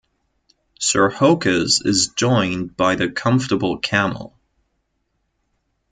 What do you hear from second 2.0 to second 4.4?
joined by the Comfortable Camel.